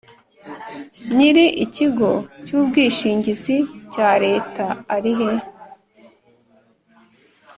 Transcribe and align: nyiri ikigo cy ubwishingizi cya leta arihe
nyiri 1.15 1.45
ikigo 1.63 2.09
cy 2.45 2.51
ubwishingizi 2.59 3.55
cya 3.93 4.09
leta 4.25 4.65
arihe 4.95 5.31